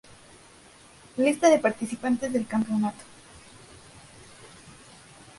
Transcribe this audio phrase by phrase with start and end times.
[1.17, 3.03] Lista de participantes del campeonato.